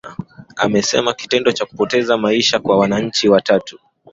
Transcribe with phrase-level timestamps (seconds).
[0.55, 3.79] amesema kitendo cha kupoteza maisha kwa wananchi watatu